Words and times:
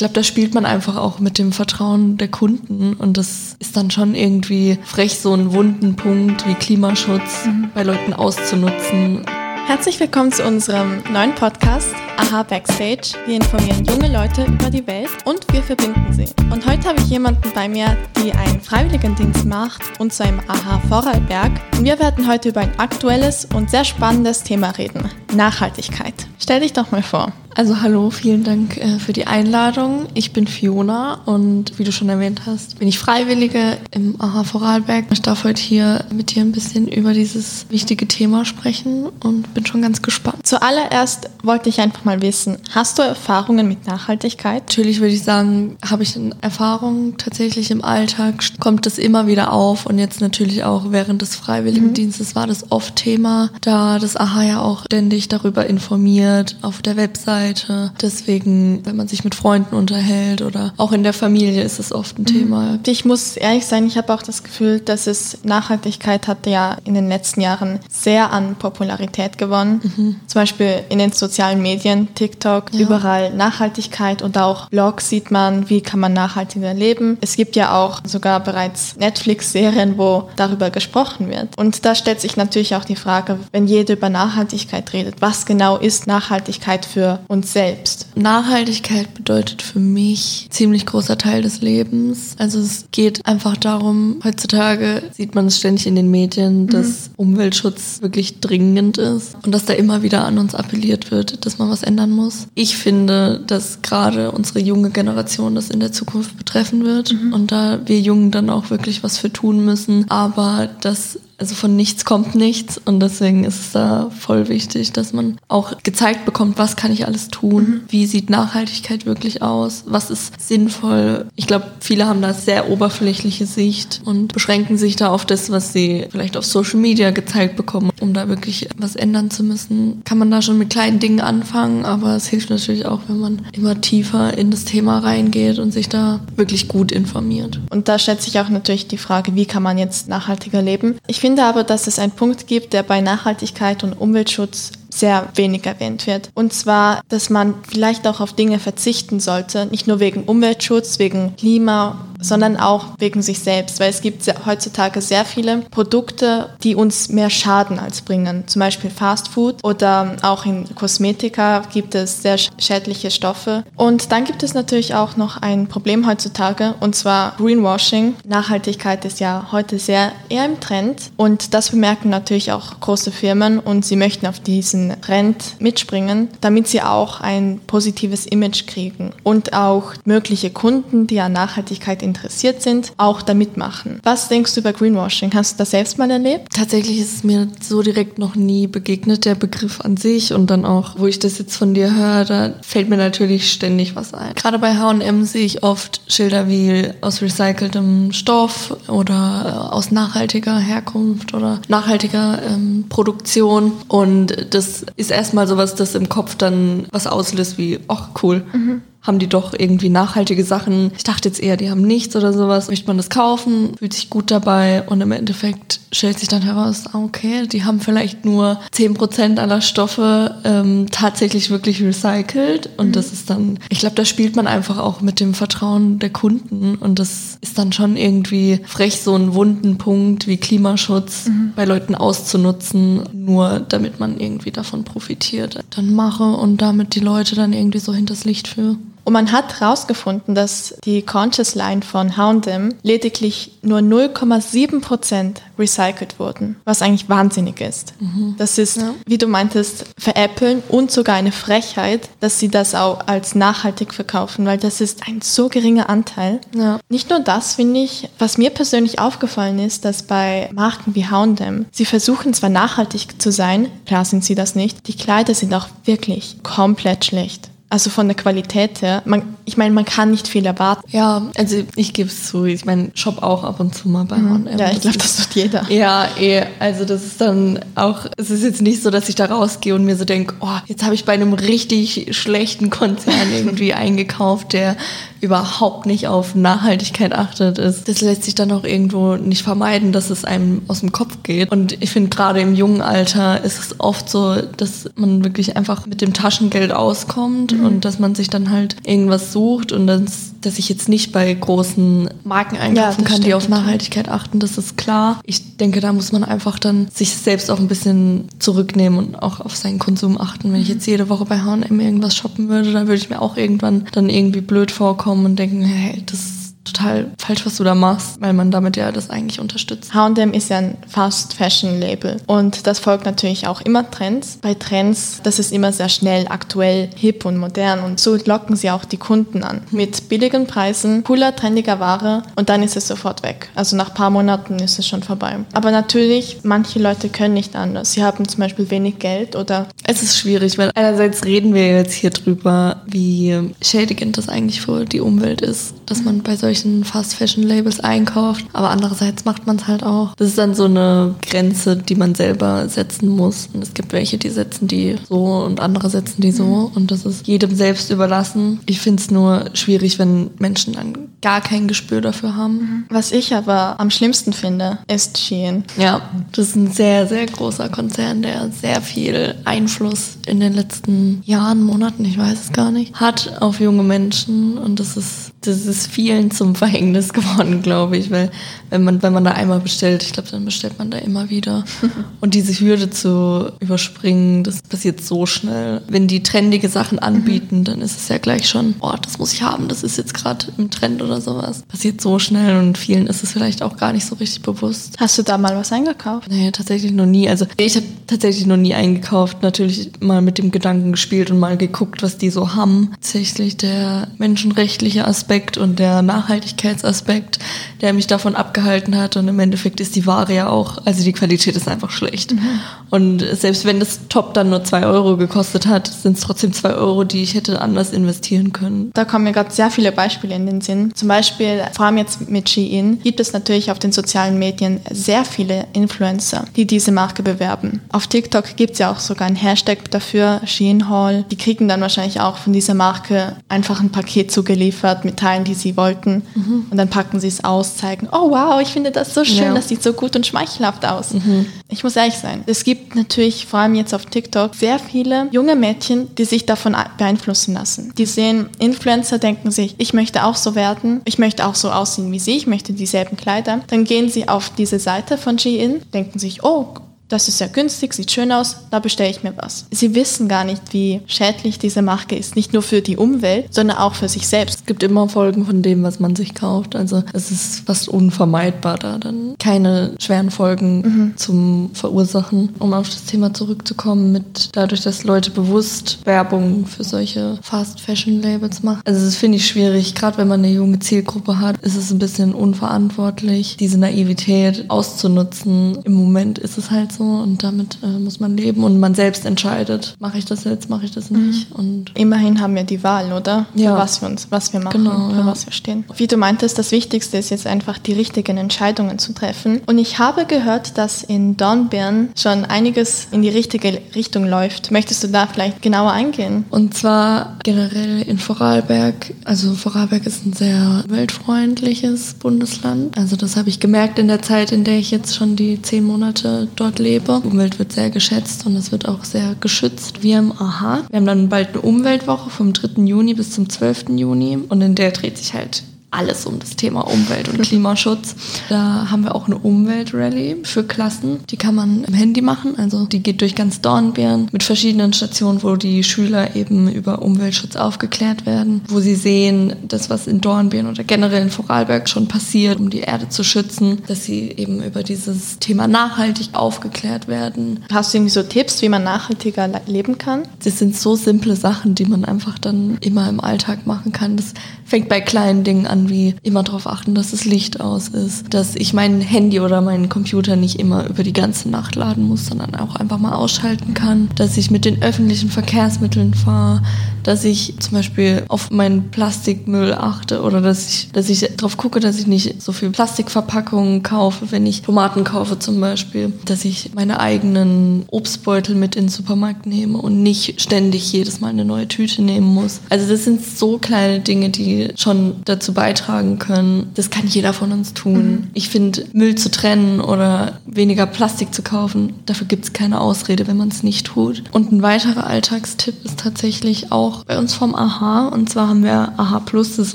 glaube, 0.00 0.14
da 0.14 0.22
spielt 0.22 0.54
man 0.54 0.64
einfach 0.64 0.96
auch 0.96 1.18
mit 1.18 1.36
dem 1.36 1.52
Vertrauen 1.52 2.16
der 2.16 2.28
Kunden 2.28 2.94
und 2.94 3.18
das 3.18 3.56
ist 3.58 3.76
dann 3.76 3.90
schon 3.90 4.14
irgendwie 4.14 4.78
frech, 4.82 5.18
so 5.18 5.34
einen 5.34 5.52
wunden 5.52 5.94
Punkt 5.94 6.48
wie 6.48 6.54
Klimaschutz 6.54 7.44
mhm. 7.44 7.70
bei 7.74 7.82
Leuten 7.82 8.14
auszunutzen. 8.14 9.26
Herzlich 9.66 10.00
willkommen 10.00 10.32
zu 10.32 10.42
unserem 10.46 11.02
neuen 11.12 11.34
Podcast 11.34 11.94
Aha 12.16 12.42
Backstage. 12.44 13.12
Wir 13.26 13.36
informieren 13.36 13.84
junge 13.84 14.10
Leute 14.10 14.46
über 14.46 14.70
die 14.70 14.86
Welt 14.86 15.10
und 15.26 15.40
wir 15.52 15.62
verbinden 15.62 16.12
sie. 16.12 16.24
Und 16.50 16.66
heute 16.66 16.88
habe 16.88 16.98
ich 17.00 17.10
jemanden 17.10 17.52
bei 17.54 17.68
mir, 17.68 17.94
die 18.24 18.32
einen 18.32 18.60
Freiwilligendienst 18.62 19.44
macht 19.44 19.82
und 20.00 20.14
zu 20.14 20.24
einem 20.24 20.40
Aha 20.48 20.80
Vorarlberg. 20.88 21.52
Und 21.76 21.84
wir 21.84 21.98
werden 21.98 22.26
heute 22.26 22.48
über 22.48 22.60
ein 22.60 22.78
aktuelles 22.78 23.46
und 23.54 23.70
sehr 23.70 23.84
spannendes 23.84 24.44
Thema 24.44 24.70
reden. 24.70 25.10
Nachhaltigkeit. 25.34 26.14
Stell 26.38 26.60
dich 26.60 26.72
doch 26.72 26.90
mal 26.90 27.02
vor. 27.02 27.34
Also 27.56 27.80
hallo, 27.80 28.10
vielen 28.10 28.44
Dank 28.44 28.76
äh, 28.76 28.98
für 28.98 29.12
die 29.12 29.26
Einladung. 29.26 30.06
Ich 30.14 30.32
bin 30.32 30.46
Fiona 30.46 31.20
und 31.26 31.78
wie 31.78 31.84
du 31.84 31.90
schon 31.90 32.08
erwähnt 32.08 32.42
hast, 32.46 32.78
bin 32.78 32.86
ich 32.86 32.98
Freiwillige 32.98 33.76
im 33.90 34.20
AHA 34.20 34.44
Vorarlberg. 34.44 35.06
Ich 35.10 35.20
darf 35.20 35.44
heute 35.44 35.60
hier 35.60 36.04
mit 36.12 36.34
dir 36.34 36.42
ein 36.42 36.52
bisschen 36.52 36.86
über 36.86 37.12
dieses 37.12 37.66
wichtige 37.68 38.06
Thema 38.06 38.44
sprechen 38.44 39.06
und 39.24 39.52
bin 39.52 39.66
schon 39.66 39.82
ganz 39.82 40.00
gespannt. 40.00 40.46
Zuallererst 40.46 41.28
wollte 41.42 41.68
ich 41.68 41.80
einfach 41.80 42.04
mal 42.04 42.22
wissen, 42.22 42.58
hast 42.70 42.98
du 42.98 43.02
Erfahrungen 43.02 43.66
mit 43.66 43.86
Nachhaltigkeit? 43.86 44.62
Natürlich 44.68 45.00
würde 45.00 45.14
ich 45.14 45.24
sagen, 45.24 45.76
habe 45.84 46.04
ich 46.04 46.18
Erfahrungen 46.40 47.18
tatsächlich 47.18 47.70
im 47.70 47.84
Alltag, 47.84 48.44
kommt 48.60 48.86
das 48.86 48.96
immer 48.98 49.26
wieder 49.26 49.52
auf 49.52 49.86
und 49.86 49.98
jetzt 49.98 50.20
natürlich 50.20 50.62
auch 50.64 50.92
während 50.92 51.20
des 51.22 51.34
Freiwilligendienstes 51.34 52.30
mhm. 52.30 52.38
war 52.38 52.46
das 52.46 52.70
oft 52.70 52.96
Thema, 52.96 53.50
da 53.60 53.98
das 53.98 54.16
AHA 54.16 54.42
ja 54.44 54.60
auch 54.60 54.84
ständig 54.84 55.28
darüber 55.28 55.66
informiert 55.66 56.56
auf 56.62 56.80
der 56.82 56.96
Website 56.96 57.40
Seite. 57.50 57.92
Deswegen, 58.00 58.84
wenn 58.84 58.96
man 58.96 59.08
sich 59.08 59.24
mit 59.24 59.34
Freunden 59.34 59.74
unterhält 59.74 60.42
oder 60.42 60.72
auch 60.76 60.92
in 60.92 61.02
der 61.02 61.12
Familie 61.12 61.62
ist 61.62 61.78
es 61.78 61.92
oft 61.92 62.18
ein 62.18 62.22
mhm. 62.22 62.26
Thema. 62.26 62.78
Ich 62.86 63.04
muss 63.04 63.36
ehrlich 63.36 63.66
sein, 63.66 63.86
ich 63.86 63.96
habe 63.96 64.12
auch 64.12 64.22
das 64.22 64.42
Gefühl, 64.42 64.80
dass 64.80 65.06
es 65.06 65.38
Nachhaltigkeit 65.44 66.28
hat 66.28 66.46
ja 66.46 66.76
in 66.84 66.94
den 66.94 67.08
letzten 67.08 67.40
Jahren 67.40 67.80
sehr 67.88 68.32
an 68.32 68.56
Popularität 68.56 69.38
gewonnen. 69.38 69.80
Mhm. 69.82 70.16
Zum 70.26 70.40
Beispiel 70.40 70.82
in 70.88 70.98
den 70.98 71.12
sozialen 71.12 71.62
Medien, 71.62 72.14
TikTok, 72.14 72.72
ja. 72.72 72.80
überall 72.80 73.34
Nachhaltigkeit 73.34 74.22
und 74.22 74.38
auch 74.38 74.68
Blogs 74.68 75.08
sieht 75.08 75.30
man, 75.30 75.68
wie 75.68 75.80
kann 75.80 76.00
man 76.00 76.12
nachhaltiger 76.12 76.74
leben. 76.74 77.18
Es 77.20 77.36
gibt 77.36 77.56
ja 77.56 77.76
auch 77.76 78.00
sogar 78.04 78.40
bereits 78.40 78.96
Netflix-Serien, 78.96 79.98
wo 79.98 80.28
darüber 80.36 80.70
gesprochen 80.70 81.28
wird. 81.28 81.56
Und 81.56 81.84
da 81.84 81.94
stellt 81.94 82.20
sich 82.20 82.36
natürlich 82.36 82.74
auch 82.74 82.84
die 82.84 82.96
Frage, 82.96 83.38
wenn 83.52 83.66
jeder 83.66 83.94
über 83.94 84.08
Nachhaltigkeit 84.08 84.92
redet, 84.92 85.16
was 85.20 85.46
genau 85.46 85.76
ist 85.76 86.06
Nachhaltigkeit 86.06 86.84
für 86.84 87.20
uns 87.30 87.52
selbst. 87.52 88.08
Nachhaltigkeit 88.16 89.14
bedeutet 89.14 89.62
für 89.62 89.78
mich 89.78 90.48
ziemlich 90.50 90.84
großer 90.84 91.16
Teil 91.16 91.42
des 91.42 91.60
Lebens. 91.60 92.34
Also 92.38 92.58
es 92.58 92.86
geht 92.90 93.24
einfach 93.24 93.56
darum, 93.56 94.18
heutzutage 94.24 95.04
sieht 95.12 95.36
man 95.36 95.46
es 95.46 95.58
ständig 95.58 95.86
in 95.86 95.94
den 95.94 96.10
Medien, 96.10 96.66
dass 96.66 97.10
mhm. 97.10 97.14
Umweltschutz 97.16 98.02
wirklich 98.02 98.40
dringend 98.40 98.98
ist 98.98 99.36
und 99.44 99.54
dass 99.54 99.64
da 99.64 99.74
immer 99.74 100.02
wieder 100.02 100.24
an 100.24 100.38
uns 100.38 100.56
appelliert 100.56 101.12
wird, 101.12 101.46
dass 101.46 101.58
man 101.58 101.70
was 101.70 101.84
ändern 101.84 102.10
muss. 102.10 102.48
Ich 102.56 102.76
finde, 102.76 103.40
dass 103.46 103.80
gerade 103.80 104.32
unsere 104.32 104.58
junge 104.58 104.90
Generation 104.90 105.54
das 105.54 105.70
in 105.70 105.78
der 105.78 105.92
Zukunft 105.92 106.36
betreffen 106.36 106.84
wird 106.84 107.12
mhm. 107.12 107.32
und 107.32 107.52
da 107.52 107.78
wir 107.86 108.00
Jungen 108.00 108.32
dann 108.32 108.50
auch 108.50 108.70
wirklich 108.70 109.04
was 109.04 109.18
für 109.18 109.32
tun 109.32 109.64
müssen, 109.64 110.10
aber 110.10 110.68
dass 110.80 111.20
also 111.40 111.54
von 111.54 111.74
nichts 111.74 112.04
kommt 112.04 112.34
nichts 112.34 112.78
und 112.84 113.00
deswegen 113.00 113.44
ist 113.44 113.60
es 113.60 113.72
da 113.72 114.10
voll 114.10 114.48
wichtig, 114.48 114.92
dass 114.92 115.14
man 115.14 115.38
auch 115.48 115.82
gezeigt 115.82 116.26
bekommt, 116.26 116.58
was 116.58 116.76
kann 116.76 116.92
ich 116.92 117.06
alles 117.06 117.28
tun, 117.28 117.62
mhm. 117.62 117.80
wie 117.88 118.06
sieht 118.06 118.28
Nachhaltigkeit 118.28 119.06
wirklich 119.06 119.42
aus, 119.42 119.84
was 119.86 120.10
ist 120.10 120.38
sinnvoll. 120.38 121.26
Ich 121.36 121.46
glaube, 121.46 121.66
viele 121.80 122.06
haben 122.06 122.20
da 122.20 122.34
sehr 122.34 122.68
oberflächliche 122.70 123.46
Sicht 123.46 124.02
und 124.04 124.34
beschränken 124.34 124.76
sich 124.76 124.96
da 124.96 125.08
auf 125.08 125.24
das, 125.24 125.50
was 125.50 125.72
sie 125.72 126.06
vielleicht 126.10 126.36
auf 126.36 126.44
Social 126.44 126.78
Media 126.78 127.10
gezeigt 127.10 127.56
bekommen. 127.56 127.90
Um 128.00 128.12
da 128.12 128.28
wirklich 128.28 128.68
was 128.76 128.94
ändern 128.94 129.30
zu 129.30 129.42
müssen, 129.42 130.02
kann 130.04 130.18
man 130.18 130.30
da 130.30 130.42
schon 130.42 130.58
mit 130.58 130.68
kleinen 130.68 130.98
Dingen 130.98 131.20
anfangen, 131.20 131.86
aber 131.86 132.16
es 132.16 132.26
hilft 132.26 132.50
natürlich 132.50 132.84
auch, 132.84 133.00
wenn 133.08 133.18
man 133.18 133.46
immer 133.52 133.80
tiefer 133.80 134.36
in 134.36 134.50
das 134.50 134.66
Thema 134.66 134.98
reingeht 134.98 135.58
und 135.58 135.72
sich 135.72 135.88
da 135.88 136.20
wirklich 136.36 136.68
gut 136.68 136.92
informiert. 136.92 137.60
Und 137.70 137.88
da 137.88 137.98
stellt 137.98 138.20
sich 138.20 138.38
auch 138.38 138.50
natürlich 138.50 138.88
die 138.88 138.98
Frage, 138.98 139.34
wie 139.34 139.46
kann 139.46 139.62
man 139.62 139.78
jetzt 139.78 140.08
nachhaltiger 140.08 140.60
leben? 140.60 140.96
Ich 141.06 141.20
finde 141.20 141.29
finde 141.30 141.44
aber, 141.44 141.62
dass 141.62 141.86
es 141.86 142.00
einen 142.00 142.10
Punkt 142.10 142.48
gibt, 142.48 142.72
der 142.72 142.82
bei 142.82 143.00
Nachhaltigkeit 143.00 143.84
und 143.84 143.92
Umweltschutz 143.92 144.72
sehr 144.88 145.28
wenig 145.36 145.64
erwähnt 145.64 146.08
wird. 146.08 146.28
Und 146.34 146.52
zwar, 146.52 147.02
dass 147.08 147.30
man 147.30 147.54
vielleicht 147.70 148.08
auch 148.08 148.18
auf 148.18 148.32
Dinge 148.32 148.58
verzichten 148.58 149.20
sollte, 149.20 149.66
nicht 149.66 149.86
nur 149.86 150.00
wegen 150.00 150.24
Umweltschutz, 150.24 150.98
wegen 150.98 151.36
Klima, 151.36 152.04
sondern 152.20 152.56
auch 152.56 152.86
wegen 152.98 153.22
sich 153.22 153.40
selbst, 153.40 153.80
weil 153.80 153.90
es 153.90 154.00
gibt 154.00 154.26
heutzutage 154.46 155.00
sehr 155.00 155.24
viele 155.24 155.58
Produkte, 155.70 156.50
die 156.62 156.74
uns 156.74 157.08
mehr 157.08 157.30
schaden 157.30 157.78
als 157.78 158.02
bringen. 158.02 158.44
Zum 158.46 158.60
Beispiel 158.60 158.90
Fast 158.90 159.28
Food 159.28 159.56
oder 159.62 160.16
auch 160.22 160.46
in 160.46 160.74
Kosmetika 160.74 161.62
gibt 161.72 161.94
es 161.94 162.22
sehr 162.22 162.36
schädliche 162.58 163.10
Stoffe. 163.10 163.64
Und 163.76 164.12
dann 164.12 164.24
gibt 164.24 164.42
es 164.42 164.54
natürlich 164.54 164.94
auch 164.94 165.16
noch 165.16 165.38
ein 165.38 165.66
Problem 165.66 166.06
heutzutage 166.06 166.74
und 166.80 166.94
zwar 166.94 167.34
Greenwashing. 167.36 168.14
Nachhaltigkeit 168.26 169.04
ist 169.04 169.20
ja 169.20 169.48
heute 169.52 169.78
sehr 169.78 170.12
eher 170.28 170.46
im 170.46 170.60
Trend 170.60 171.10
und 171.16 171.54
das 171.54 171.70
bemerken 171.70 172.10
natürlich 172.10 172.52
auch 172.52 172.80
große 172.80 173.10
Firmen 173.10 173.58
und 173.58 173.84
sie 173.84 173.96
möchten 173.96 174.26
auf 174.26 174.40
diesen 174.40 175.00
Trend 175.00 175.60
mitspringen, 175.60 176.28
damit 176.40 176.68
sie 176.68 176.82
auch 176.82 177.20
ein 177.20 177.60
positives 177.66 178.26
Image 178.26 178.66
kriegen 178.66 179.12
und 179.22 179.52
auch 179.52 179.94
mögliche 180.04 180.50
Kunden, 180.50 181.06
die 181.06 181.20
an 181.20 181.32
Nachhaltigkeit 181.32 182.02
interessiert 182.10 182.62
sind, 182.62 182.92
auch 182.96 183.22
da 183.22 183.34
mitmachen. 183.34 184.00
Was 184.02 184.28
denkst 184.28 184.54
du 184.54 184.60
über 184.60 184.72
Greenwashing? 184.72 185.32
Hast 185.34 185.54
du 185.54 185.58
das 185.58 185.70
selbst 185.70 185.98
mal 185.98 186.10
erlebt? 186.10 186.48
Tatsächlich 186.52 186.98
ist 186.98 187.14
es 187.14 187.24
mir 187.24 187.48
so 187.60 187.82
direkt 187.82 188.18
noch 188.18 188.34
nie 188.34 188.66
begegnet, 188.66 189.24
der 189.24 189.34
Begriff 189.34 189.80
an 189.80 189.96
sich 189.96 190.32
und 190.32 190.50
dann 190.50 190.64
auch, 190.64 190.98
wo 190.98 191.06
ich 191.06 191.18
das 191.18 191.38
jetzt 191.38 191.56
von 191.56 191.74
dir 191.74 191.94
höre, 191.94 192.24
da 192.24 192.54
fällt 192.62 192.88
mir 192.88 192.96
natürlich 192.96 193.52
ständig 193.52 193.96
was 193.96 194.12
ein. 194.12 194.34
Gerade 194.34 194.58
bei 194.58 194.74
H&M 194.74 195.24
sehe 195.24 195.44
ich 195.44 195.62
oft 195.62 196.02
Schilder 196.08 196.48
wie 196.48 196.88
aus 197.00 197.22
recyceltem 197.22 198.12
Stoff 198.12 198.76
oder 198.88 199.72
aus 199.72 199.90
nachhaltiger 199.90 200.58
Herkunft 200.58 201.34
oder 201.34 201.60
nachhaltiger 201.68 202.40
ähm, 202.42 202.86
Produktion 202.88 203.72
und 203.88 204.48
das 204.50 204.84
ist 204.96 205.10
erstmal 205.10 205.46
sowas, 205.46 205.74
das 205.74 205.94
im 205.94 206.08
Kopf 206.08 206.34
dann 206.34 206.86
was 206.90 207.06
auslöst 207.06 207.58
wie, 207.58 207.78
ach 207.88 208.08
cool. 208.22 208.44
Mhm 208.52 208.82
haben 209.10 209.18
die 209.18 209.26
doch 209.26 209.54
irgendwie 209.58 209.88
nachhaltige 209.88 210.44
Sachen. 210.44 210.92
Ich 210.96 211.02
dachte 211.02 211.28
jetzt 211.28 211.42
eher, 211.42 211.56
die 211.56 211.68
haben 211.68 211.82
nichts 211.82 212.14
oder 212.14 212.32
sowas. 212.32 212.68
Möchte 212.68 212.86
man 212.86 212.96
das 212.96 213.10
kaufen, 213.10 213.72
fühlt 213.76 213.92
sich 213.92 214.08
gut 214.08 214.30
dabei 214.30 214.84
und 214.86 215.00
im 215.00 215.10
Endeffekt 215.10 215.80
stellt 215.90 216.20
sich 216.20 216.28
dann 216.28 216.42
heraus, 216.42 216.84
ah, 216.92 216.98
okay, 216.98 217.48
die 217.48 217.64
haben 217.64 217.80
vielleicht 217.80 218.24
nur 218.24 218.60
10% 218.72 219.38
aller 219.38 219.60
Stoffe 219.62 220.36
ähm, 220.44 220.86
tatsächlich 220.92 221.50
wirklich 221.50 221.82
recycelt 221.82 222.70
und 222.76 222.88
mhm. 222.88 222.92
das 222.92 223.12
ist 223.12 223.30
dann, 223.30 223.58
ich 223.68 223.80
glaube, 223.80 223.96
da 223.96 224.04
spielt 224.04 224.36
man 224.36 224.46
einfach 224.46 224.78
auch 224.78 225.00
mit 225.00 225.18
dem 225.18 225.34
Vertrauen 225.34 225.98
der 225.98 226.10
Kunden 226.10 226.76
und 226.76 227.00
das 227.00 227.38
ist 227.40 227.58
dann 227.58 227.72
schon 227.72 227.96
irgendwie 227.96 228.60
frech, 228.64 229.00
so 229.00 229.16
einen 229.16 229.34
wunden 229.34 229.76
Punkt 229.76 230.28
wie 230.28 230.36
Klimaschutz 230.36 231.26
mhm. 231.26 231.52
bei 231.56 231.64
Leuten 231.64 231.96
auszunutzen, 231.96 233.02
nur 233.12 233.58
damit 233.58 233.98
man 233.98 234.20
irgendwie 234.20 234.52
davon 234.52 234.84
profitiert. 234.84 235.58
Dann 235.70 235.92
mache 235.92 236.22
und 236.22 236.62
damit 236.62 236.94
die 236.94 237.00
Leute 237.00 237.34
dann 237.34 237.52
irgendwie 237.52 237.80
so 237.80 237.92
hinters 237.92 238.24
Licht 238.24 238.46
führe. 238.46 238.76
Und 239.04 239.12
man 239.12 239.32
hat 239.32 239.60
herausgefunden, 239.60 240.34
dass 240.34 240.74
die 240.84 241.02
Conscious 241.02 241.54
Line 241.54 241.82
von 241.82 242.16
Houndem 242.16 242.74
lediglich 242.82 243.52
nur 243.62 243.80
0,7% 243.80 245.36
recycelt 245.58 246.18
wurden, 246.18 246.56
was 246.64 246.82
eigentlich 246.82 247.08
wahnsinnig 247.08 247.60
ist. 247.60 247.94
Mhm. 248.00 248.34
Das 248.38 248.58
ist, 248.58 248.78
ja. 248.78 248.94
wie 249.06 249.18
du 249.18 249.26
meintest, 249.26 249.84
veräppeln 249.98 250.62
und 250.68 250.90
sogar 250.90 251.16
eine 251.16 251.32
Frechheit, 251.32 252.08
dass 252.20 252.38
sie 252.38 252.48
das 252.48 252.74
auch 252.74 253.06
als 253.06 253.34
nachhaltig 253.34 253.94
verkaufen, 253.94 254.46
weil 254.46 254.58
das 254.58 254.80
ist 254.80 255.06
ein 255.06 255.20
so 255.20 255.48
geringer 255.48 255.88
Anteil. 255.88 256.40
Ja. 256.54 256.80
Nicht 256.88 257.10
nur 257.10 257.20
das, 257.20 257.54
finde 257.54 257.80
ich, 257.80 258.08
was 258.18 258.38
mir 258.38 258.50
persönlich 258.50 258.98
aufgefallen 258.98 259.58
ist, 259.58 259.84
dass 259.84 260.02
bei 260.02 260.48
Marken 260.52 260.94
wie 260.94 261.08
Houndem, 261.08 261.66
sie 261.70 261.84
versuchen 261.84 262.34
zwar 262.34 262.50
nachhaltig 262.50 263.20
zu 263.20 263.30
sein, 263.30 263.68
klar 263.86 264.04
sind 264.04 264.24
sie 264.24 264.34
das 264.34 264.54
nicht, 264.54 264.88
die 264.88 264.96
Kleider 264.96 265.34
sind 265.34 265.52
auch 265.54 265.68
wirklich 265.84 266.38
komplett 266.42 267.04
schlecht. 267.04 267.49
Also 267.72 267.88
von 267.88 268.08
der 268.08 268.16
Qualität 268.16 268.82
her. 268.82 269.00
Man, 269.04 269.36
ich 269.44 269.56
meine, 269.56 269.72
man 269.72 269.84
kann 269.84 270.10
nicht 270.10 270.26
viel 270.26 270.44
erwarten. 270.44 270.82
Ja, 270.90 271.22
also 271.36 271.62
ich 271.76 271.92
gebe 271.92 272.08
es 272.08 272.26
zu. 272.26 272.44
Ich 272.44 272.64
meine, 272.64 272.90
shop 272.94 273.22
auch 273.22 273.44
ab 273.44 273.60
und 273.60 273.76
zu 273.76 273.88
mal 273.88 274.04
bei 274.04 274.18
mhm. 274.18 274.44
H&M. 274.44 274.58
Ja, 274.58 274.72
ich 274.72 274.80
glaube, 274.80 274.98
das 274.98 275.16
tut 275.16 275.36
jeder. 275.36 275.70
Ja, 275.70 276.08
eh. 276.18 276.46
Also 276.58 276.84
das 276.84 277.04
ist 277.04 277.20
dann 277.20 277.60
auch, 277.76 278.06
es 278.16 278.30
ist 278.30 278.42
jetzt 278.42 278.60
nicht 278.60 278.82
so, 278.82 278.90
dass 278.90 279.08
ich 279.08 279.14
da 279.14 279.26
rausgehe 279.26 279.72
und 279.76 279.84
mir 279.84 279.94
so 279.94 280.04
denke, 280.04 280.34
oh, 280.40 280.58
jetzt 280.66 280.82
habe 280.82 280.96
ich 280.96 281.04
bei 281.04 281.12
einem 281.12 281.32
richtig 281.32 282.08
schlechten 282.10 282.70
Konzern 282.70 283.32
irgendwie 283.32 283.72
eingekauft, 283.72 284.52
der 284.52 284.76
überhaupt 285.20 285.86
nicht 285.86 286.08
auf 286.08 286.34
Nachhaltigkeit 286.34 287.12
achtet. 287.12 287.58
Ist. 287.58 287.88
Das 287.88 288.00
lässt 288.00 288.24
sich 288.24 288.34
dann 288.34 288.50
auch 288.52 288.64
irgendwo 288.64 289.16
nicht 289.16 289.42
vermeiden, 289.42 289.92
dass 289.92 290.10
es 290.10 290.24
einem 290.24 290.62
aus 290.68 290.80
dem 290.80 290.92
Kopf 290.92 291.18
geht. 291.22 291.50
Und 291.50 291.80
ich 291.82 291.90
finde, 291.90 292.08
gerade 292.08 292.40
im 292.40 292.54
jungen 292.54 292.80
Alter 292.80 293.44
ist 293.44 293.58
es 293.58 293.80
oft 293.80 294.08
so, 294.08 294.36
dass 294.56 294.88
man 294.94 295.22
wirklich 295.22 295.56
einfach 295.56 295.86
mit 295.86 296.00
dem 296.00 296.14
Taschengeld 296.14 296.72
auskommt 296.72 297.52
mhm. 297.52 297.66
und 297.66 297.84
dass 297.84 297.98
man 297.98 298.14
sich 298.14 298.30
dann 298.30 298.50
halt 298.50 298.76
irgendwas 298.84 299.32
sucht 299.32 299.72
und 299.72 299.86
das, 299.86 300.32
dass 300.40 300.58
ich 300.58 300.68
jetzt 300.68 300.88
nicht 300.88 301.12
bei 301.12 301.32
großen 301.32 302.08
Marken 302.24 302.56
einkaufen 302.56 303.02
ja, 303.02 303.08
kann, 303.08 303.20
die 303.20 303.34
auf 303.34 303.48
Nachhaltigkeit 303.48 304.08
achten, 304.08 304.38
das 304.40 304.56
ist 304.56 304.78
klar. 304.78 305.20
Ich 305.24 305.58
denke, 305.58 305.80
da 305.80 305.92
muss 305.92 306.12
man 306.12 306.24
einfach 306.24 306.58
dann 306.58 306.88
sich 306.94 307.14
selbst 307.14 307.50
auch 307.50 307.58
ein 307.58 307.68
bisschen 307.68 308.28
zurücknehmen 308.38 308.98
und 308.98 309.22
auch 309.22 309.40
auf 309.40 309.54
seinen 309.54 309.78
Konsum 309.78 310.18
achten. 310.18 310.52
Wenn 310.52 310.62
ich 310.62 310.68
mhm. 310.68 310.74
jetzt 310.74 310.86
jede 310.86 311.10
Woche 311.10 311.26
bei 311.26 311.40
H&M 311.40 311.80
irgendwas 311.80 312.16
shoppen 312.16 312.48
würde, 312.48 312.72
dann 312.72 312.86
würde 312.86 313.00
ich 313.00 313.10
mir 313.10 313.20
auch 313.20 313.36
irgendwann 313.36 313.84
dann 313.92 314.08
irgendwie 314.08 314.40
blöd 314.40 314.70
vorkommen 314.70 315.09
und 315.10 315.36
denken, 315.36 315.62
hey, 315.62 316.02
das 316.06 316.39
total 316.72 317.10
falsch, 317.18 317.46
was 317.46 317.56
du 317.56 317.64
da 317.64 317.74
machst, 317.74 318.20
weil 318.20 318.32
man 318.32 318.50
damit 318.50 318.76
ja 318.76 318.92
das 318.92 319.10
eigentlich 319.10 319.40
unterstützt. 319.40 319.94
H&M 319.94 320.32
ist 320.32 320.50
ja 320.50 320.58
ein 320.58 320.76
Fast 320.88 321.34
Fashion 321.34 321.80
Label 321.80 322.16
und 322.26 322.66
das 322.66 322.78
folgt 322.78 323.04
natürlich 323.04 323.46
auch 323.46 323.60
immer 323.60 323.90
Trends. 323.90 324.38
Bei 324.40 324.54
Trends, 324.54 325.20
das 325.22 325.38
ist 325.38 325.52
immer 325.52 325.72
sehr 325.72 325.88
schnell, 325.88 326.26
aktuell, 326.28 326.90
hip 326.96 327.24
und 327.24 327.36
modern 327.36 327.80
und 327.80 328.00
so 328.00 328.16
locken 328.24 328.56
sie 328.56 328.70
auch 328.70 328.84
die 328.84 328.96
Kunden 328.96 329.42
an. 329.42 329.62
Mit 329.70 330.08
billigen 330.08 330.46
Preisen, 330.46 331.04
cooler, 331.04 331.34
trendiger 331.34 331.80
Ware 331.80 332.22
und 332.36 332.48
dann 332.48 332.62
ist 332.62 332.76
es 332.76 332.88
sofort 332.88 333.22
weg. 333.22 333.50
Also 333.54 333.76
nach 333.76 333.88
ein 333.90 333.94
paar 333.94 334.10
Monaten 334.10 334.58
ist 334.58 334.78
es 334.78 334.86
schon 334.86 335.02
vorbei. 335.02 335.38
Aber 335.52 335.70
natürlich, 335.70 336.38
manche 336.42 336.78
Leute 336.78 337.08
können 337.08 337.34
nicht 337.34 337.56
anders. 337.56 337.92
Sie 337.92 338.04
haben 338.04 338.28
zum 338.28 338.40
Beispiel 338.40 338.70
wenig 338.70 338.98
Geld 338.98 339.36
oder... 339.36 339.66
Es 339.84 340.02
ist 340.02 340.18
schwierig, 340.18 340.58
weil 340.58 340.70
einerseits 340.74 341.24
reden 341.24 341.54
wir 341.54 341.66
jetzt 341.68 341.94
hier 341.94 342.10
drüber, 342.10 342.82
wie 342.86 343.52
schädigend 343.62 344.18
das 344.18 344.28
eigentlich 344.28 344.60
für 344.60 344.84
die 344.84 345.00
Umwelt 345.00 345.40
ist, 345.40 345.74
dass 345.86 346.02
man 346.02 346.22
bei 346.22 346.36
solchen 346.36 346.59
solchen 346.60 346.84
Fast 346.84 347.14
Fashion 347.14 347.44
Labels 347.44 347.80
einkauft. 347.80 348.44
Aber 348.52 348.70
andererseits 348.70 349.24
macht 349.24 349.46
man 349.46 349.56
es 349.56 349.66
halt 349.66 349.82
auch. 349.82 350.14
Das 350.16 350.28
ist 350.28 350.38
dann 350.38 350.54
so 350.54 350.64
eine 350.64 351.14
Grenze, 351.22 351.76
die 351.76 351.94
man 351.94 352.14
selber 352.14 352.68
setzen 352.68 353.08
muss. 353.08 353.48
Und 353.52 353.62
es 353.62 353.74
gibt 353.74 353.92
welche, 353.92 354.18
die 354.18 354.30
setzen 354.30 354.68
die 354.68 354.96
so 355.08 355.44
und 355.44 355.60
andere 355.60 355.90
setzen 355.90 356.20
die 356.20 356.32
so. 356.32 356.44
Mhm. 356.44 356.76
Und 356.76 356.90
das 356.90 357.04
ist 357.04 357.26
jedem 357.26 357.54
selbst 357.54 357.90
überlassen. 357.90 358.60
Ich 358.66 358.80
finde 358.80 359.02
es 359.02 359.10
nur 359.10 359.50
schwierig, 359.54 359.98
wenn 359.98 360.30
Menschen 360.38 360.74
dann 360.74 361.10
gar 361.22 361.40
kein 361.40 361.68
Gespür 361.68 362.00
dafür 362.00 362.36
haben. 362.36 362.54
Mhm. 362.54 362.84
Was 362.88 363.12
ich 363.12 363.34
aber 363.34 363.78
am 363.78 363.90
schlimmsten 363.90 364.32
finde, 364.32 364.78
ist 364.88 365.18
Shein. 365.18 365.64
Ja, 365.76 366.02
das 366.32 366.48
ist 366.48 366.56
ein 366.56 366.72
sehr, 366.72 367.06
sehr 367.06 367.26
großer 367.26 367.68
Konzern, 367.68 368.22
der 368.22 368.50
sehr 368.50 368.80
viel 368.80 369.34
Einfluss 369.44 370.18
in 370.26 370.40
den 370.40 370.54
letzten 370.54 371.22
Jahren, 371.24 371.62
Monaten, 371.62 372.04
ich 372.04 372.18
weiß 372.18 372.44
es 372.44 372.52
gar 372.52 372.70
nicht, 372.70 372.94
hat 372.94 373.40
auf 373.40 373.60
junge 373.60 373.82
Menschen. 373.82 374.58
Und 374.58 374.80
das 374.80 374.96
ist, 374.96 375.32
das 375.42 375.64
ist 375.64 375.86
vielen 375.86 376.30
zum 376.30 376.54
Verhängnis 376.54 377.12
geworden, 377.12 377.62
glaube 377.62 377.96
ich, 377.96 378.10
weil 378.10 378.30
wenn 378.68 378.84
man, 378.84 379.02
wenn 379.02 379.12
man 379.12 379.24
da 379.24 379.32
einmal 379.32 379.60
bestellt, 379.60 380.02
ich 380.02 380.12
glaube, 380.12 380.28
dann 380.30 380.44
bestellt 380.44 380.78
man 380.78 380.90
da 380.90 380.98
immer 380.98 381.30
wieder. 381.30 381.64
Und 382.20 382.34
diese 382.34 382.52
Hürde 382.60 382.90
zu 382.90 383.50
überspringen, 383.60 384.44
das 384.44 384.60
passiert 384.62 385.00
so 385.00 385.24
schnell. 385.24 385.80
Wenn 385.88 386.08
die 386.08 386.22
trendige 386.22 386.68
Sachen 386.68 386.98
anbieten, 386.98 387.64
dann 387.64 387.80
ist 387.80 387.96
es 387.96 388.08
ja 388.08 388.18
gleich 388.18 388.48
schon, 388.48 388.74
oh, 388.80 388.92
das 389.00 389.18
muss 389.18 389.32
ich 389.32 389.42
haben, 389.42 389.68
das 389.68 389.82
ist 389.82 389.96
jetzt 389.96 390.12
gerade 390.12 390.46
im 390.58 390.70
Trend 390.70 391.00
oder 391.00 391.20
sowas. 391.20 391.62
Passiert 391.68 392.00
so 392.00 392.18
schnell 392.18 392.58
und 392.58 392.76
vielen 392.76 393.06
ist 393.06 393.22
es 393.22 393.32
vielleicht 393.32 393.62
auch 393.62 393.76
gar 393.78 393.92
nicht 393.94 394.06
so 394.06 394.16
richtig 394.16 394.42
bewusst. 394.42 394.96
Hast 394.98 395.16
du 395.18 395.22
da 395.22 395.38
mal 395.38 395.56
was 395.56 395.72
eingekauft? 395.72 396.28
Nee, 396.30 396.50
tatsächlich 396.50 396.92
noch 396.92 397.06
nie. 397.06 397.28
Also 397.28 397.46
ich 397.56 397.76
habe 397.76 397.86
tatsächlich 398.06 398.46
noch 398.46 398.58
nie 398.58 398.74
eingekauft. 398.74 399.42
Natürlich 399.42 399.90
mal 400.00 400.20
mit 400.20 400.36
dem 400.36 400.50
Gedanken 400.50 400.92
gespielt 400.92 401.30
und 401.30 401.38
mal 401.38 401.56
geguckt, 401.56 402.02
was 402.02 402.18
die 402.18 402.30
so 402.30 402.54
haben. 402.54 402.90
Tatsächlich 402.92 403.56
der 403.56 404.08
menschenrechtliche 404.18 405.06
Aspekt 405.30 405.58
und 405.58 405.78
der 405.78 406.02
Nachhaltigkeitsaspekt, 406.02 407.38
der 407.82 407.92
mich 407.92 408.08
davon 408.08 408.34
abgehalten 408.34 408.98
hat. 408.98 409.16
Und 409.16 409.28
im 409.28 409.38
Endeffekt 409.38 409.80
ist 409.80 409.94
die 409.94 410.04
Ware 410.04 410.34
ja 410.34 410.48
auch, 410.48 410.78
also 410.84 411.04
die 411.04 411.12
Qualität 411.12 411.54
ist 411.54 411.68
einfach 411.68 411.90
schlecht. 411.90 412.32
Mhm. 412.32 412.60
Und 412.90 413.20
selbst 413.20 413.64
wenn 413.64 413.78
das 413.78 414.08
Top 414.08 414.34
dann 414.34 414.50
nur 414.50 414.64
zwei 414.64 414.84
Euro 414.84 415.16
gekostet 415.16 415.66
hat, 415.66 415.86
sind 415.86 416.18
es 416.18 416.24
trotzdem 416.24 416.52
zwei 416.52 416.74
Euro, 416.74 417.04
die 417.04 417.22
ich 417.22 417.34
hätte 417.34 417.62
anders 417.62 417.92
investieren 417.92 418.52
können. 418.52 418.90
Da 418.92 419.04
kommen 419.04 419.22
mir 419.22 419.32
gerade 419.32 419.52
sehr 419.52 419.70
viele 419.70 419.92
Beispiele 419.92 420.34
in 420.34 420.46
den 420.46 420.60
Sinn. 420.62 420.92
Zum 420.96 421.06
Beispiel, 421.06 421.62
vor 421.74 421.86
allem 421.86 421.98
jetzt 421.98 422.28
mit 422.28 422.48
Shein, 422.48 422.98
gibt 423.00 423.20
es 423.20 423.32
natürlich 423.32 423.70
auf 423.70 423.78
den 423.78 423.92
sozialen 423.92 424.36
Medien 424.36 424.80
sehr 424.90 425.24
viele 425.24 425.68
Influencer, 425.74 426.44
die 426.56 426.66
diese 426.66 426.90
Marke 426.90 427.22
bewerben. 427.22 427.80
Auf 427.92 428.08
TikTok 428.08 428.56
gibt 428.56 428.72
es 428.72 428.78
ja 428.80 428.90
auch 428.90 428.98
sogar 428.98 429.28
ein 429.28 429.36
Hashtag 429.36 429.92
dafür, 429.92 430.40
Shein 430.44 430.88
Hall. 430.88 431.24
Die 431.30 431.36
kriegen 431.36 431.68
dann 431.68 431.80
wahrscheinlich 431.80 432.20
auch 432.20 432.36
von 432.36 432.52
dieser 432.52 432.74
Marke 432.74 433.36
einfach 433.48 433.80
ein 433.80 433.90
Paket 433.90 434.32
zugeliefert 434.32 435.04
mit 435.04 435.19
Teilen, 435.20 435.44
die 435.44 435.54
sie 435.54 435.76
wollten. 435.76 436.22
Mhm. 436.34 436.66
Und 436.70 436.76
dann 436.76 436.88
packen 436.88 437.20
sie 437.20 437.28
es 437.28 437.44
aus, 437.44 437.76
zeigen, 437.76 438.08
oh 438.10 438.30
wow, 438.30 438.60
ich 438.60 438.68
finde 438.68 438.90
das 438.90 439.14
so 439.14 439.24
schön, 439.24 439.36
ja. 439.44 439.54
das 439.54 439.68
sieht 439.68 439.82
so 439.82 439.92
gut 439.92 440.16
und 440.16 440.26
schmeichelhaft 440.26 440.84
aus. 440.86 441.12
Mhm. 441.12 441.46
Ich 441.68 441.84
muss 441.84 441.96
ehrlich 441.96 442.16
sein, 442.16 442.42
es 442.46 442.64
gibt 442.64 442.96
natürlich 442.96 443.46
vor 443.46 443.60
allem 443.60 443.74
jetzt 443.74 443.94
auf 443.94 444.06
TikTok 444.06 444.54
sehr 444.54 444.78
viele 444.78 445.28
junge 445.30 445.56
Mädchen, 445.56 446.14
die 446.16 446.24
sich 446.24 446.46
davon 446.46 446.74
beeinflussen 446.96 447.54
lassen. 447.54 447.92
Die 447.98 448.06
sehen 448.06 448.48
Influencer, 448.58 449.18
denken 449.18 449.50
sich, 449.50 449.74
ich 449.78 449.92
möchte 449.92 450.24
auch 450.24 450.36
so 450.36 450.54
werden, 450.54 451.02
ich 451.04 451.18
möchte 451.18 451.46
auch 451.46 451.54
so 451.54 451.70
aussehen 451.70 452.10
wie 452.10 452.18
sie, 452.18 452.36
ich 452.36 452.46
möchte 452.46 452.72
dieselben 452.72 453.16
Kleider. 453.16 453.60
Dann 453.68 453.84
gehen 453.84 454.08
sie 454.08 454.28
auf 454.28 454.50
diese 454.50 454.78
Seite 454.78 455.18
von 455.18 455.38
Shein, 455.38 455.82
denken 455.92 456.18
sich, 456.18 456.42
oh, 456.42 456.74
das 457.10 457.28
ist 457.28 457.40
ja 457.40 457.48
günstig, 457.48 457.92
sieht 457.92 458.10
schön 458.10 458.32
aus, 458.32 458.56
da 458.70 458.78
bestelle 458.78 459.10
ich 459.10 459.22
mir 459.22 459.34
was. 459.36 459.66
Sie 459.70 459.94
wissen 459.94 460.28
gar 460.28 460.44
nicht, 460.44 460.72
wie 460.72 461.02
schädlich 461.06 461.58
diese 461.58 461.82
Marke 461.82 462.16
ist, 462.16 462.36
nicht 462.36 462.52
nur 462.52 462.62
für 462.62 462.80
die 462.80 462.96
Umwelt, 462.96 463.52
sondern 463.52 463.76
auch 463.78 463.94
für 463.94 464.08
sich 464.08 464.26
selbst. 464.26 464.60
Es 464.60 464.66
gibt 464.66 464.82
immer 464.82 465.08
Folgen 465.08 465.44
von 465.44 465.62
dem, 465.62 465.82
was 465.82 465.98
man 466.00 466.14
sich 466.14 466.34
kauft. 466.34 466.76
Also 466.76 467.02
es 467.12 467.30
ist 467.30 467.66
fast 467.66 467.88
unvermeidbar, 467.88 468.78
da 468.78 468.98
dann 468.98 469.34
keine 469.38 469.94
schweren 469.98 470.30
Folgen 470.30 470.80
mhm. 470.80 471.16
zum 471.16 471.70
Verursachen. 471.74 472.50
Um 472.58 472.72
auf 472.72 472.88
das 472.88 473.04
Thema 473.04 473.34
zurückzukommen, 473.34 474.12
mit 474.12 474.50
dadurch, 474.52 474.82
dass 474.82 475.04
Leute 475.04 475.30
bewusst 475.30 475.98
Werbung 476.04 476.66
für 476.66 476.84
solche 476.84 477.38
Fast 477.42 477.80
Fashion 477.80 478.22
Labels 478.22 478.62
machen. 478.62 478.82
Also 478.84 479.04
das 479.04 479.16
finde 479.16 479.38
ich 479.38 479.46
schwierig, 479.46 479.94
gerade 479.94 480.18
wenn 480.18 480.28
man 480.28 480.44
eine 480.44 480.52
junge 480.52 480.78
Zielgruppe 480.78 481.40
hat, 481.40 481.58
ist 481.62 481.76
es 481.76 481.90
ein 481.90 481.98
bisschen 481.98 482.34
unverantwortlich, 482.34 483.56
diese 483.58 483.78
Naivität 483.78 484.66
auszunutzen. 484.68 485.78
Im 485.84 485.94
Moment 485.94 486.38
ist 486.38 486.56
es 486.56 486.70
halt 486.70 486.92
so 486.92 486.99
so 487.00 487.04
und 487.04 487.42
damit 487.42 487.78
äh, 487.82 487.86
muss 487.86 488.20
man 488.20 488.36
leben 488.36 488.62
und 488.62 488.78
man 488.78 488.94
selbst 488.94 489.24
entscheidet, 489.24 489.96
mache 490.00 490.18
ich 490.18 490.26
das 490.26 490.44
jetzt, 490.44 490.68
mache 490.68 490.84
ich 490.84 490.90
das 490.90 491.10
nicht. 491.10 491.50
Mhm. 491.50 491.56
Und 491.56 491.92
Immerhin 491.94 492.40
haben 492.40 492.54
wir 492.54 492.64
die 492.64 492.82
Wahl, 492.84 493.12
oder? 493.12 493.46
Ja. 493.54 493.72
Für 493.72 493.78
was 493.78 494.02
wir 494.02 494.08
uns, 494.08 494.26
was 494.30 494.52
wir 494.52 494.60
machen, 494.60 494.84
genau, 494.84 495.10
für 495.10 495.20
ja. 495.20 495.26
was 495.26 495.46
wir 495.46 495.52
stehen. 495.52 495.84
Wie 495.96 496.06
du 496.06 496.18
meintest, 496.18 496.58
das 496.58 496.72
Wichtigste 496.72 497.16
ist 497.16 497.30
jetzt 497.30 497.46
einfach 497.46 497.78
die 497.78 497.94
richtigen 497.94 498.36
Entscheidungen 498.36 498.98
zu 498.98 499.14
treffen. 499.14 499.62
Und 499.66 499.78
ich 499.78 499.98
habe 499.98 500.26
gehört, 500.26 500.76
dass 500.76 501.02
in 501.02 501.36
Dornbirn 501.38 502.10
schon 502.16 502.44
einiges 502.44 503.08
in 503.10 503.22
die 503.22 503.30
richtige 503.30 503.80
Richtung 503.94 504.26
läuft. 504.26 504.70
Möchtest 504.70 505.02
du 505.02 505.08
da 505.08 505.26
vielleicht 505.26 505.62
genauer 505.62 505.92
eingehen? 505.92 506.44
Und 506.50 506.74
zwar 506.74 507.38
generell 507.42 508.02
in 508.02 508.18
Vorarlberg. 508.18 509.14
Also 509.24 509.54
Vorarlberg 509.54 510.06
ist 510.06 510.26
ein 510.26 510.34
sehr 510.34 510.84
weltfreundliches 510.88 512.14
Bundesland. 512.14 512.98
Also 512.98 513.16
das 513.16 513.36
habe 513.36 513.48
ich 513.48 513.58
gemerkt 513.58 513.98
in 513.98 514.08
der 514.08 514.20
Zeit, 514.20 514.52
in 514.52 514.64
der 514.64 514.78
ich 514.78 514.90
jetzt 514.90 515.16
schon 515.16 515.36
die 515.36 515.62
zehn 515.62 515.84
Monate 515.84 516.48
dort 516.56 516.78
lebe 516.78 516.89
lebe. 516.90 517.20
Die 517.22 517.28
Umwelt 517.28 517.58
wird 517.58 517.72
sehr 517.72 517.90
geschätzt 517.90 518.46
und 518.46 518.56
es 518.56 518.72
wird 518.72 518.88
auch 518.88 519.04
sehr 519.04 519.36
geschützt. 519.40 520.02
Wir 520.02 520.18
im 520.18 520.32
AHA, 520.32 520.84
wir 520.88 520.96
haben 520.96 521.06
dann 521.06 521.28
bald 521.28 521.50
eine 521.50 521.60
Umweltwoche 521.60 522.30
vom 522.30 522.52
3. 522.52 522.82
Juni 522.82 523.14
bis 523.14 523.30
zum 523.30 523.48
12. 523.48 523.90
Juni 523.90 524.38
und 524.48 524.60
in 524.60 524.74
der 524.74 524.90
dreht 524.90 525.18
sich 525.18 525.34
halt 525.34 525.62
alles 525.90 526.26
um 526.26 526.38
das 526.38 526.56
Thema 526.56 526.82
Umwelt 526.82 527.28
und 527.28 527.42
Klimaschutz. 527.42 528.14
Da 528.48 528.90
haben 528.90 529.04
wir 529.04 529.14
auch 529.14 529.26
eine 529.26 529.38
Umweltrallye 529.38 530.36
für 530.44 530.64
Klassen. 530.64 531.20
Die 531.30 531.36
kann 531.36 531.54
man 531.54 531.84
im 531.84 531.94
Handy 531.94 532.22
machen. 532.22 532.58
Also 532.58 532.86
die 532.86 533.02
geht 533.02 533.20
durch 533.20 533.34
ganz 533.34 533.60
Dornbirn 533.60 534.28
mit 534.32 534.42
verschiedenen 534.42 534.92
Stationen, 534.92 535.42
wo 535.42 535.56
die 535.56 535.82
Schüler 535.82 536.36
eben 536.36 536.70
über 536.70 537.02
Umweltschutz 537.02 537.56
aufgeklärt 537.56 538.26
werden, 538.26 538.62
wo 538.68 538.80
sie 538.80 538.94
sehen, 538.94 539.56
das, 539.66 539.90
was 539.90 540.06
in 540.06 540.20
Dornbirn 540.20 540.66
oder 540.66 540.84
generell 540.84 541.22
in 541.22 541.30
Vorarlberg 541.30 541.88
schon 541.88 542.06
passiert, 542.08 542.60
um 542.60 542.70
die 542.70 542.80
Erde 542.80 543.08
zu 543.08 543.24
schützen, 543.24 543.82
dass 543.86 544.04
sie 544.04 544.30
eben 544.36 544.62
über 544.62 544.82
dieses 544.82 545.38
Thema 545.38 545.66
nachhaltig 545.66 546.30
aufgeklärt 546.32 547.08
werden. 547.08 547.64
Hast 547.72 547.92
du 547.92 547.98
irgendwie 547.98 548.12
so 548.12 548.22
Tipps, 548.22 548.62
wie 548.62 548.68
man 548.68 548.84
nachhaltiger 548.84 549.50
leben 549.66 549.98
kann? 549.98 550.22
Das 550.44 550.58
sind 550.58 550.76
so 550.76 550.94
simple 550.94 551.36
Sachen, 551.36 551.74
die 551.74 551.84
man 551.84 552.04
einfach 552.04 552.38
dann 552.38 552.78
immer 552.80 553.08
im 553.08 553.20
Alltag 553.20 553.66
machen 553.66 553.92
kann. 553.92 554.16
Das 554.16 554.34
fängt 554.64 554.88
bei 554.88 555.00
kleinen 555.00 555.42
Dingen 555.42 555.66
an, 555.66 555.79
wie 555.88 556.14
immer 556.22 556.42
darauf 556.42 556.66
achten, 556.66 556.94
dass 556.94 557.12
das 557.12 557.24
Licht 557.24 557.60
aus 557.60 557.88
ist, 557.88 558.32
dass 558.34 558.56
ich 558.56 558.72
mein 558.72 559.00
Handy 559.00 559.40
oder 559.40 559.60
meinen 559.60 559.88
Computer 559.88 560.36
nicht 560.36 560.58
immer 560.58 560.88
über 560.88 561.02
die 561.02 561.12
ganze 561.12 561.48
Nacht 561.48 561.76
laden 561.76 562.06
muss, 562.08 562.26
sondern 562.26 562.54
auch 562.54 562.76
einfach 562.76 562.98
mal 562.98 563.14
ausschalten 563.14 563.74
kann, 563.74 564.08
dass 564.16 564.36
ich 564.36 564.50
mit 564.50 564.64
den 564.64 564.82
öffentlichen 564.82 565.30
Verkehrsmitteln 565.30 566.14
fahre, 566.14 566.62
dass 567.02 567.24
ich 567.24 567.54
zum 567.60 567.72
Beispiel 567.72 568.24
auf 568.28 568.50
meinen 568.50 568.90
Plastikmüll 568.90 569.72
achte 569.72 570.22
oder 570.22 570.40
dass 570.40 570.68
ich, 570.68 570.92
dass 570.92 571.08
ich 571.08 571.28
darauf 571.36 571.56
gucke, 571.56 571.80
dass 571.80 571.98
ich 571.98 572.06
nicht 572.06 572.42
so 572.42 572.52
viel 572.52 572.70
Plastikverpackungen 572.70 573.82
kaufe, 573.82 574.30
wenn 574.30 574.46
ich 574.46 574.62
Tomaten 574.62 575.04
kaufe 575.04 575.38
zum 575.38 575.60
Beispiel, 575.60 576.12
dass 576.24 576.44
ich 576.44 576.72
meine 576.74 577.00
eigenen 577.00 577.84
Obstbeutel 577.90 578.54
mit 578.54 578.76
in 578.76 578.84
den 578.84 578.88
Supermarkt 578.90 579.46
nehme 579.46 579.78
und 579.78 580.02
nicht 580.02 580.40
ständig 580.40 580.92
jedes 580.92 581.20
Mal 581.20 581.28
eine 581.28 581.44
neue 581.44 581.68
Tüte 581.68 582.02
nehmen 582.02 582.26
muss. 582.26 582.60
Also 582.68 582.88
das 582.88 583.04
sind 583.04 583.24
so 583.24 583.58
kleine 583.58 584.00
Dinge, 584.00 584.30
die 584.30 584.68
schon 584.76 585.16
dazu 585.24 585.52
beitragen, 585.54 585.69
beitragen 585.70 586.18
können. 586.18 586.70
Das 586.74 586.90
kann 586.90 587.06
jeder 587.06 587.32
von 587.32 587.52
uns 587.52 587.74
tun. 587.74 587.92
Mhm. 587.92 588.26
Ich 588.34 588.48
finde, 588.48 588.84
Müll 588.92 589.14
zu 589.14 589.30
trennen 589.30 589.80
oder 589.80 590.40
weniger 590.46 590.86
Plastik 590.86 591.32
zu 591.32 591.42
kaufen, 591.42 591.94
dafür 592.06 592.26
gibt 592.26 592.44
es 592.44 592.52
keine 592.52 592.80
Ausrede, 592.80 593.28
wenn 593.28 593.36
man 593.36 593.48
es 593.48 593.62
nicht 593.62 593.86
tut. 593.86 594.24
Und 594.32 594.50
ein 594.50 594.62
weiterer 594.62 595.06
Alltagstipp 595.06 595.74
ist 595.84 596.00
tatsächlich 596.00 596.72
auch 596.72 597.04
bei 597.04 597.18
uns 597.18 597.34
vom 597.34 597.54
AHA. 597.54 598.08
Und 598.08 598.28
zwar 598.30 598.48
haben 598.48 598.64
wir 598.64 598.98
AHA 598.98 599.20
Plus, 599.20 599.56
das 599.56 599.68
ist 599.68 599.74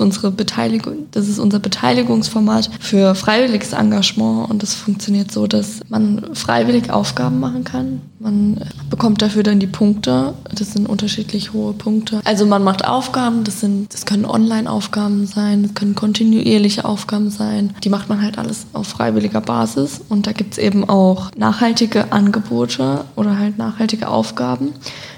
unsere 0.00 0.30
Beteiligung, 0.30 1.06
das 1.12 1.28
ist 1.28 1.38
unser 1.38 1.60
Beteiligungsformat 1.60 2.70
für 2.78 3.14
freiwilliges 3.14 3.72
Engagement. 3.72 4.50
Und 4.50 4.62
das 4.62 4.74
funktioniert 4.74 5.32
so, 5.32 5.46
dass 5.46 5.80
man 5.88 6.34
freiwillig 6.34 6.90
Aufgaben 6.90 7.40
machen 7.40 7.64
kann. 7.64 8.02
Man 8.18 8.60
bekommt 8.88 9.20
dafür 9.20 9.42
dann 9.42 9.60
die 9.60 9.66
Punkte. 9.66 10.34
Das 10.54 10.72
sind 10.72 10.88
unterschiedlich 10.88 11.52
hohe 11.52 11.74
Punkte. 11.74 12.20
Also 12.24 12.46
man 12.46 12.64
macht 12.64 12.86
Aufgaben, 12.86 13.44
das 13.44 13.60
sind, 13.60 13.92
das 13.92 14.06
können 14.06 14.24
Online-Aufgaben 14.24 15.26
sein, 15.26 15.62
das 15.64 15.74
können 15.74 15.94
kontinuierliche 15.94 16.84
Aufgaben 16.84 17.30
sein. 17.30 17.74
Die 17.84 17.90
macht 17.90 18.08
man 18.08 18.22
halt 18.22 18.38
alles 18.38 18.66
auf 18.72 18.88
freiwilliger 18.88 19.40
Basis. 19.42 20.00
Und 20.08 20.26
da 20.26 20.32
gibt 20.32 20.54
es 20.54 20.58
eben 20.58 20.88
auch 20.88 21.30
nachhaltige 21.36 22.12
Angebote 22.12 23.04
oder 23.16 23.38
halt 23.38 23.58
nachhaltige 23.58 24.08
Aufgaben 24.08 24.72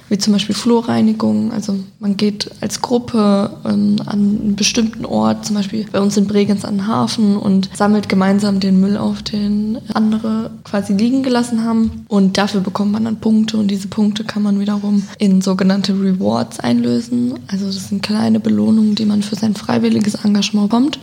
wie 0.09 0.19
zum 0.19 0.33
Beispiel 0.33 0.55
Flurreinigung. 0.55 1.53
Also 1.53 1.77
man 1.99 2.17
geht 2.17 2.50
als 2.61 2.81
Gruppe 2.83 3.50
ähm, 3.65 3.97
an 4.07 4.19
einen 4.19 4.57
bestimmten 4.57 5.05
Ort, 5.05 5.47
zum 5.47 5.57
Beispiel 5.57 5.87
bei 5.91 6.00
uns 6.00 6.17
in 6.17 6.27
Bregenz 6.27 6.65
an 6.65 6.79
den 6.79 6.87
Hafen 6.87 7.37
und 7.37 7.71
sammelt 7.75 8.09
gemeinsam 8.09 8.61
den 8.61 8.81
Müll 8.81 8.97
auf, 8.97 9.23
den 9.23 9.79
andere 9.93 10.50
quasi 10.65 10.93
liegen 10.93 11.23
gelassen 11.23 11.65
haben. 11.65 12.05
Und 12.09 12.38
dafür 12.38 12.61
bekommt 12.61 12.93
man 12.93 13.05
dann 13.05 13.21
Punkte 13.21 13.57
und 13.57 13.69
diese 13.69 13.88
Punkte 13.88 14.25
kann 14.25 14.43
man 14.43 14.61
wiederum 14.61 15.03
in 15.19 15.41
sogenannte 15.41 15.93
Rewards 15.93 16.61
einlösen. 16.61 17.35
Also 17.49 17.67
das 17.67 17.88
sind 17.88 18.03
kleine 18.03 18.41
Belohnungen, 18.41 18.95
die 18.95 19.05
man 19.05 19.23
für 19.23 19.37
sein 19.37 19.55
freiwilliges 19.55 20.15
Engagement 20.25 20.71
bekommt. 20.71 20.99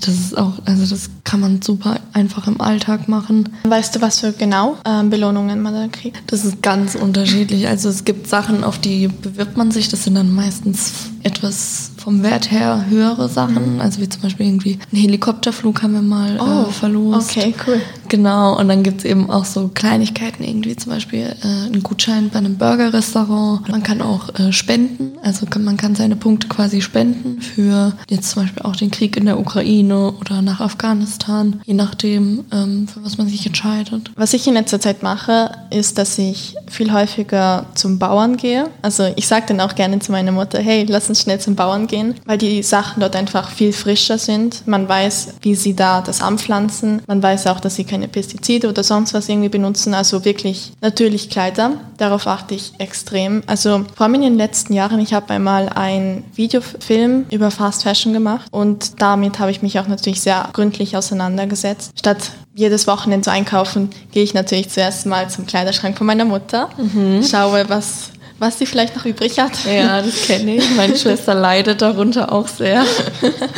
Das 0.00 0.14
ist 0.14 0.36
auch, 0.36 0.54
also 0.64 0.86
das 0.86 1.10
kann 1.24 1.40
man 1.40 1.62
super 1.62 2.00
einfach 2.12 2.46
im 2.46 2.60
Alltag 2.60 3.08
machen. 3.08 3.48
Weißt 3.64 3.96
du, 3.96 4.00
was 4.00 4.20
für 4.20 4.32
genau 4.32 4.76
äh, 4.84 5.04
Belohnungen 5.04 5.60
man 5.62 5.74
da 5.74 5.88
kriegt? 5.88 6.20
Das 6.26 6.44
ist 6.44 6.62
ganz 6.62 6.94
unterschiedlich. 6.94 7.68
Also 7.68 7.88
es 7.88 8.04
gibt 8.04 8.26
Sachen, 8.28 8.49
Sachen, 8.50 8.64
auf 8.64 8.78
die 8.78 9.08
bewirbt 9.08 9.56
man 9.56 9.70
sich. 9.70 9.88
Das 9.88 10.04
sind 10.04 10.14
dann 10.16 10.34
meistens 10.34 10.92
etwas 11.22 11.92
vom 12.00 12.22
Wert 12.22 12.50
her 12.50 12.86
höhere 12.88 13.28
Sachen. 13.28 13.74
Mhm. 13.74 13.80
Also 13.80 14.00
wie 14.00 14.08
zum 14.08 14.22
Beispiel 14.22 14.46
irgendwie 14.46 14.78
einen 14.90 15.02
Helikopterflug 15.02 15.82
haben 15.82 15.92
wir 15.92 16.02
mal 16.02 16.36
äh, 16.36 16.40
oh, 16.40 16.68
äh, 16.68 16.72
verlost. 16.72 17.30
Okay, 17.30 17.54
cool. 17.66 17.80
Genau, 18.08 18.58
und 18.58 18.68
dann 18.68 18.82
gibt 18.82 19.00
es 19.00 19.04
eben 19.04 19.30
auch 19.30 19.44
so 19.44 19.70
Kleinigkeiten, 19.72 20.42
irgendwie 20.42 20.74
zum 20.74 20.92
Beispiel 20.92 21.36
äh, 21.42 21.66
einen 21.66 21.82
Gutschein 21.82 22.30
bei 22.30 22.38
einem 22.38 22.56
Burgerrestaurant. 22.56 23.68
Man 23.68 23.82
kann 23.82 24.02
auch 24.02 24.34
äh, 24.38 24.52
spenden, 24.52 25.12
also 25.22 25.46
kann, 25.46 25.62
man 25.62 25.76
kann 25.76 25.94
seine 25.94 26.16
Punkte 26.16 26.48
quasi 26.48 26.80
spenden 26.80 27.40
für 27.40 27.92
jetzt 28.08 28.30
zum 28.30 28.42
Beispiel 28.42 28.62
auch 28.62 28.74
den 28.74 28.90
Krieg 28.90 29.16
in 29.16 29.26
der 29.26 29.38
Ukraine 29.38 30.12
oder 30.12 30.42
nach 30.42 30.60
Afghanistan, 30.60 31.60
je 31.66 31.74
nachdem, 31.74 32.44
ähm, 32.50 32.88
für 32.88 33.04
was 33.04 33.18
man 33.18 33.28
sich 33.28 33.46
entscheidet. 33.46 34.10
Was 34.16 34.32
ich 34.32 34.48
in 34.48 34.54
letzter 34.54 34.80
Zeit 34.80 35.02
mache, 35.02 35.52
ist, 35.70 35.98
dass 35.98 36.18
ich 36.18 36.56
viel 36.68 36.92
häufiger 36.92 37.66
zum 37.74 37.98
Bauern 37.98 38.36
gehe. 38.36 38.68
Also 38.82 39.12
ich 39.16 39.28
sage 39.28 39.46
dann 39.48 39.60
auch 39.60 39.74
gerne 39.74 39.98
zu 39.98 40.12
meiner 40.12 40.32
Mutter, 40.32 40.58
hey, 40.58 40.84
lass 40.88 41.08
uns 41.08 41.20
schnell 41.20 41.38
zum 41.40 41.54
Bauern 41.54 41.86
gehen, 41.86 41.89
weil 42.24 42.38
die 42.38 42.62
Sachen 42.62 43.00
dort 43.00 43.16
einfach 43.16 43.50
viel 43.50 43.72
frischer 43.72 44.18
sind. 44.18 44.66
Man 44.66 44.88
weiß, 44.88 45.34
wie 45.42 45.54
sie 45.54 45.74
da 45.74 46.00
das 46.00 46.22
anpflanzen. 46.22 47.02
Man 47.06 47.22
weiß 47.22 47.46
auch, 47.46 47.60
dass 47.60 47.76
sie 47.76 47.84
keine 47.84 48.08
Pestizide 48.08 48.68
oder 48.68 48.82
sonst 48.82 49.14
was 49.14 49.28
irgendwie 49.28 49.48
benutzen. 49.48 49.94
Also 49.94 50.24
wirklich 50.24 50.72
natürlich 50.80 51.30
Kleider. 51.30 51.72
Darauf 51.98 52.26
achte 52.26 52.54
ich 52.54 52.72
extrem. 52.78 53.42
Also 53.46 53.84
vor 53.94 54.04
allem 54.06 54.14
in 54.14 54.22
den 54.22 54.36
letzten 54.36 54.72
Jahren, 54.72 55.00
ich 55.00 55.12
habe 55.12 55.30
einmal 55.34 55.68
einen 55.68 56.24
Videofilm 56.34 57.26
über 57.30 57.50
Fast 57.50 57.82
Fashion 57.82 58.12
gemacht 58.12 58.46
und 58.50 59.00
damit 59.00 59.38
habe 59.38 59.50
ich 59.50 59.62
mich 59.62 59.78
auch 59.78 59.88
natürlich 59.88 60.20
sehr 60.20 60.48
gründlich 60.52 60.96
auseinandergesetzt. 60.96 61.92
Statt 61.98 62.30
jedes 62.54 62.86
Wochenende 62.86 63.24
zu 63.24 63.30
einkaufen, 63.30 63.90
gehe 64.12 64.22
ich 64.22 64.34
natürlich 64.34 64.70
zuerst 64.70 65.06
mal 65.06 65.28
zum 65.30 65.46
Kleiderschrank 65.46 65.96
von 65.96 66.06
meiner 66.06 66.24
Mutter, 66.24 66.68
mhm. 66.76 67.22
schaue, 67.22 67.68
was 67.68 68.10
was 68.40 68.58
sie 68.58 68.66
vielleicht 68.66 68.96
noch 68.96 69.04
übrig 69.04 69.38
hat. 69.38 69.52
Ja, 69.66 70.00
das 70.02 70.22
kenne 70.22 70.56
ich. 70.56 70.70
Meine 70.74 70.96
Schwester 70.98 71.34
leidet 71.34 71.82
darunter 71.82 72.32
auch 72.32 72.48
sehr. 72.48 72.84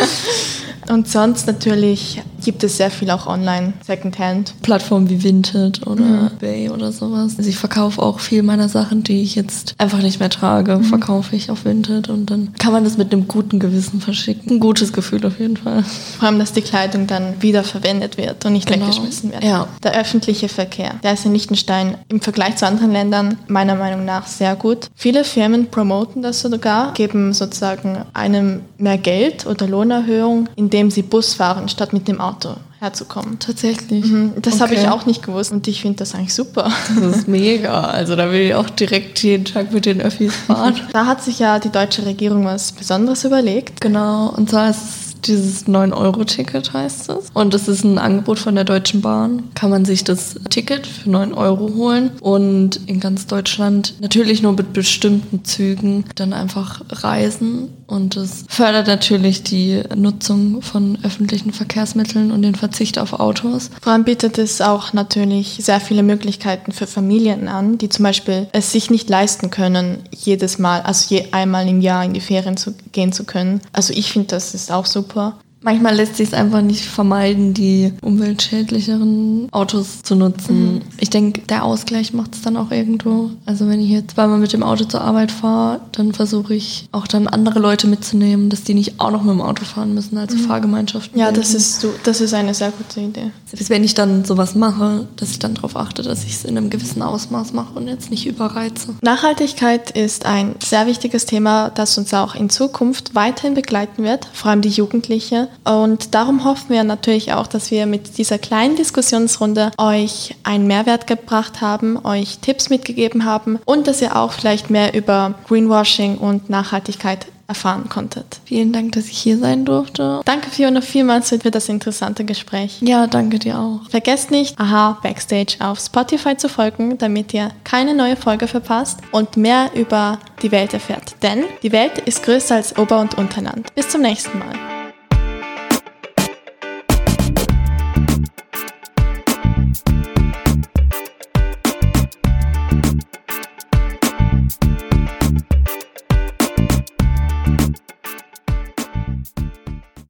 Und 0.88 1.08
sonst 1.08 1.46
natürlich 1.46 2.20
gibt 2.44 2.64
es 2.64 2.76
sehr 2.76 2.90
viel 2.90 3.10
auch 3.10 3.26
online, 3.26 3.72
Secondhand. 3.86 4.54
Plattformen 4.62 5.08
wie 5.08 5.22
Vinted 5.22 5.86
oder 5.86 6.02
mhm. 6.02 6.30
eBay 6.38 6.70
oder 6.70 6.92
sowas. 6.92 7.34
Also 7.36 7.48
ich 7.48 7.56
verkaufe 7.56 8.00
auch 8.00 8.20
viel 8.20 8.42
meiner 8.42 8.68
Sachen, 8.68 9.02
die 9.02 9.22
ich 9.22 9.34
jetzt 9.34 9.74
einfach 9.78 10.02
nicht 10.02 10.20
mehr 10.20 10.30
trage, 10.30 10.78
mhm. 10.78 10.84
verkaufe 10.84 11.36
ich 11.36 11.50
auf 11.50 11.64
Vinted 11.64 12.08
und 12.08 12.30
dann 12.30 12.52
kann 12.58 12.72
man 12.72 12.84
das 12.84 12.98
mit 12.98 13.12
einem 13.12 13.28
guten 13.28 13.58
Gewissen 13.58 14.00
verschicken. 14.00 14.52
Ein 14.52 14.60
gutes 14.60 14.92
Gefühl 14.92 15.24
auf 15.26 15.38
jeden 15.38 15.56
Fall. 15.56 15.84
Vor 16.18 16.28
allem, 16.28 16.38
dass 16.38 16.52
die 16.52 16.62
Kleidung 16.62 17.06
dann 17.06 17.40
wieder 17.40 17.64
verwendet 17.64 18.16
wird 18.16 18.44
und 18.44 18.52
nicht 18.52 18.68
genau. 18.68 18.86
weggeschmissen 18.86 19.32
wird. 19.32 19.44
Ja. 19.44 19.68
Der 19.82 19.98
öffentliche 19.98 20.48
Verkehr, 20.48 20.94
der 21.02 21.14
ist 21.14 21.24
in 21.24 21.32
Liechtenstein 21.32 21.96
im 22.08 22.20
Vergleich 22.20 22.56
zu 22.56 22.66
anderen 22.66 22.92
Ländern 22.92 23.38
meiner 23.48 23.74
Meinung 23.74 24.04
nach 24.04 24.26
sehr 24.26 24.56
gut. 24.56 24.90
Viele 24.94 25.24
Firmen 25.24 25.68
promoten 25.70 26.22
das 26.22 26.40
sogar, 26.40 26.92
geben 26.94 27.32
sozusagen 27.32 28.04
einem 28.12 28.62
mehr 28.78 28.98
Geld 28.98 29.46
oder 29.46 29.66
Lohnerhöhung, 29.66 30.48
indem 30.56 30.90
sie 30.90 31.02
Bus 31.02 31.34
fahren 31.34 31.68
statt 31.68 31.92
mit 31.92 32.08
dem 32.08 32.20
Auto 32.20 32.31
herzukommen. 32.78 33.38
Tatsächlich. 33.38 34.04
Mhm, 34.04 34.32
das 34.42 34.54
okay. 34.54 34.62
habe 34.62 34.74
ich 34.74 34.88
auch 34.88 35.06
nicht 35.06 35.22
gewusst 35.22 35.52
und 35.52 35.66
ich 35.68 35.82
finde 35.82 35.98
das 35.98 36.14
eigentlich 36.14 36.34
super. 36.34 36.70
Das 37.00 37.16
ist 37.16 37.28
mega. 37.28 37.82
Also 37.82 38.16
da 38.16 38.30
will 38.30 38.40
ich 38.40 38.54
auch 38.54 38.68
direkt 38.70 39.22
jeden 39.22 39.44
Tag 39.44 39.72
mit 39.72 39.86
den 39.86 40.00
Öffis 40.00 40.34
fahren. 40.34 40.74
da 40.92 41.06
hat 41.06 41.22
sich 41.22 41.38
ja 41.38 41.58
die 41.58 41.70
deutsche 41.70 42.04
Regierung 42.04 42.44
was 42.44 42.72
Besonderes 42.72 43.24
überlegt. 43.24 43.80
Genau. 43.80 44.30
Und 44.30 44.50
zwar 44.50 44.70
ist 44.70 44.82
es 44.82 45.12
dieses 45.22 45.66
9-Euro-Ticket 45.66 46.72
heißt 46.72 47.10
es. 47.10 47.30
Und 47.32 47.54
das 47.54 47.68
ist 47.68 47.84
ein 47.84 47.98
Angebot 47.98 48.38
von 48.38 48.54
der 48.54 48.64
Deutschen 48.64 49.00
Bahn. 49.00 49.50
Kann 49.54 49.70
man 49.70 49.84
sich 49.84 50.04
das 50.04 50.34
Ticket 50.50 50.86
für 50.86 51.10
9 51.10 51.32
Euro 51.34 51.74
holen 51.74 52.10
und 52.20 52.80
in 52.86 53.00
ganz 53.00 53.26
Deutschland 53.26 53.94
natürlich 54.00 54.42
nur 54.42 54.52
mit 54.52 54.72
bestimmten 54.72 55.44
Zügen 55.44 56.04
dann 56.16 56.32
einfach 56.32 56.82
reisen. 56.90 57.68
Und 57.92 58.16
das 58.16 58.46
fördert 58.48 58.86
natürlich 58.86 59.42
die 59.42 59.82
Nutzung 59.94 60.62
von 60.62 60.96
öffentlichen 61.02 61.52
Verkehrsmitteln 61.52 62.32
und 62.32 62.40
den 62.40 62.54
Verzicht 62.54 62.98
auf 62.98 63.12
Autos. 63.12 63.68
Vor 63.82 63.92
allem 63.92 64.04
bietet 64.04 64.38
es 64.38 64.62
auch 64.62 64.94
natürlich 64.94 65.58
sehr 65.60 65.78
viele 65.78 66.02
Möglichkeiten 66.02 66.72
für 66.72 66.86
Familien 66.86 67.48
an, 67.48 67.76
die 67.76 67.90
zum 67.90 68.04
Beispiel 68.04 68.48
es 68.52 68.72
sich 68.72 68.88
nicht 68.88 69.10
leisten 69.10 69.50
können, 69.50 69.98
jedes 70.10 70.58
Mal, 70.58 70.80
also 70.80 71.14
je 71.14 71.26
einmal 71.32 71.68
im 71.68 71.82
Jahr 71.82 72.02
in 72.02 72.14
die 72.14 72.22
Ferien 72.22 72.56
zu 72.56 72.72
gehen 72.92 73.12
zu 73.12 73.24
können. 73.24 73.60
Also 73.74 73.92
ich 73.92 74.10
finde, 74.10 74.28
das 74.28 74.54
ist 74.54 74.72
auch 74.72 74.86
super. 74.86 75.36
Manchmal 75.62 75.94
lässt 75.94 76.16
sich 76.16 76.28
es 76.28 76.34
einfach 76.34 76.62
nicht 76.62 76.84
vermeiden, 76.84 77.54
die 77.54 77.92
umweltschädlicheren 78.02 79.48
Autos 79.52 80.02
zu 80.02 80.16
nutzen. 80.16 80.74
Mhm. 80.74 80.80
Ich 80.98 81.10
denke, 81.10 81.42
der 81.42 81.64
Ausgleich 81.64 82.12
macht 82.12 82.34
es 82.34 82.42
dann 82.42 82.56
auch 82.56 82.70
irgendwo. 82.70 83.30
Also 83.46 83.68
wenn 83.68 83.80
ich 83.80 83.90
jetzt 83.90 84.14
zweimal 84.14 84.38
mit 84.38 84.52
dem 84.52 84.62
Auto 84.62 84.84
zur 84.84 85.00
Arbeit 85.00 85.30
fahre, 85.30 85.80
dann 85.92 86.12
versuche 86.12 86.54
ich 86.54 86.88
auch 86.92 87.06
dann 87.06 87.28
andere 87.28 87.58
Leute 87.58 87.86
mitzunehmen, 87.86 88.50
dass 88.50 88.64
die 88.64 88.74
nicht 88.74 89.00
auch 89.00 89.10
noch 89.10 89.22
mit 89.22 89.34
dem 89.34 89.40
Auto 89.40 89.64
fahren 89.64 89.94
müssen, 89.94 90.18
also 90.18 90.36
mhm. 90.36 90.40
Fahrgemeinschaften. 90.40 91.18
Ja, 91.18 91.30
das 91.32 91.54
ist, 91.54 91.86
das 92.04 92.20
ist 92.20 92.34
eine 92.34 92.54
sehr 92.54 92.72
gute 92.72 93.00
Idee. 93.00 93.30
Selbst 93.46 93.70
wenn 93.70 93.84
ich 93.84 93.94
dann 93.94 94.24
sowas 94.24 94.54
mache, 94.54 95.06
dass 95.16 95.30
ich 95.30 95.38
dann 95.38 95.54
darauf 95.54 95.76
achte, 95.76 96.02
dass 96.02 96.24
ich 96.24 96.32
es 96.32 96.44
in 96.44 96.56
einem 96.56 96.70
gewissen 96.70 97.02
Ausmaß 97.02 97.52
mache 97.52 97.74
und 97.74 97.88
jetzt 97.88 98.10
nicht 98.10 98.26
überreize. 98.26 98.94
Nachhaltigkeit 99.02 99.90
ist 99.90 100.26
ein 100.26 100.54
sehr 100.64 100.86
wichtiges 100.86 101.26
Thema, 101.26 101.70
das 101.70 101.96
uns 101.98 102.12
auch 102.14 102.34
in 102.34 102.50
Zukunft 102.50 103.14
weiterhin 103.14 103.54
begleiten 103.54 104.02
wird, 104.02 104.28
vor 104.32 104.50
allem 104.50 104.62
die 104.62 104.68
Jugendliche. 104.68 105.48
Und 105.64 106.14
darum 106.14 106.44
hoffen 106.44 106.70
wir 106.70 106.84
natürlich 106.84 107.32
auch, 107.32 107.46
dass 107.46 107.70
wir 107.70 107.86
mit 107.86 108.18
dieser 108.18 108.38
kleinen 108.38 108.76
Diskussionsrunde 108.76 109.70
euch 109.78 110.34
einen 110.42 110.66
Mehrwert 110.66 111.06
gebracht 111.06 111.60
haben, 111.60 112.04
euch 112.04 112.38
Tipps 112.38 112.70
mitgegeben 112.70 113.24
haben 113.24 113.58
und 113.64 113.86
dass 113.86 114.02
ihr 114.02 114.16
auch 114.16 114.32
vielleicht 114.32 114.70
mehr 114.70 114.94
über 114.94 115.34
Greenwashing 115.48 116.18
und 116.18 116.50
Nachhaltigkeit 116.50 117.26
erfahren 117.52 117.88
konntet. 117.90 118.40
Vielen 118.46 118.72
Dank, 118.72 118.92
dass 118.92 119.08
ich 119.08 119.18
hier 119.18 119.36
sein 119.36 119.66
durfte. 119.66 120.22
Danke 120.24 120.48
Fiona 120.48 120.80
vielmals 120.80 121.28
für 121.28 121.50
das 121.50 121.68
interessante 121.68 122.24
Gespräch. 122.24 122.78
Ja, 122.80 123.06
danke 123.06 123.38
dir 123.38 123.58
auch. 123.58 123.80
Vergesst 123.90 124.30
nicht, 124.30 124.58
Aha 124.58 124.98
Backstage 125.02 125.56
auf 125.58 125.78
Spotify 125.78 126.36
zu 126.36 126.48
folgen, 126.48 126.96
damit 126.96 127.34
ihr 127.34 127.50
keine 127.64 127.94
neue 127.94 128.16
Folge 128.16 128.46
verpasst 128.46 129.00
und 129.10 129.36
mehr 129.36 129.70
über 129.74 130.18
die 130.42 130.50
Welt 130.50 130.72
erfährt. 130.72 131.14
Denn 131.22 131.44
die 131.62 131.72
Welt 131.72 131.98
ist 131.98 132.22
größer 132.22 132.54
als 132.54 132.76
Ober- 132.78 133.00
und 133.00 133.18
Unterland. 133.18 133.74
Bis 133.74 133.88
zum 133.90 134.00
nächsten 134.00 134.38
Mal. 134.38 134.71